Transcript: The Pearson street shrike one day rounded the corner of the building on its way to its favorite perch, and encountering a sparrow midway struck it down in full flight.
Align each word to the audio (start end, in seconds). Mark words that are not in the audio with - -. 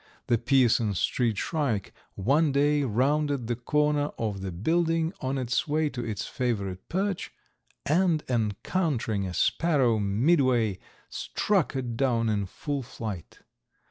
The 0.25 0.39
Pearson 0.39 0.95
street 0.95 1.37
shrike 1.37 1.93
one 2.15 2.51
day 2.51 2.81
rounded 2.83 3.45
the 3.45 3.55
corner 3.55 4.09
of 4.17 4.41
the 4.41 4.51
building 4.51 5.13
on 5.19 5.37
its 5.37 5.67
way 5.67 5.89
to 5.89 6.03
its 6.03 6.25
favorite 6.25 6.89
perch, 6.89 7.31
and 7.85 8.23
encountering 8.27 9.27
a 9.27 9.33
sparrow 9.35 9.99
midway 9.99 10.79
struck 11.07 11.75
it 11.75 11.97
down 11.97 12.29
in 12.29 12.47
full 12.47 12.81
flight. 12.81 13.41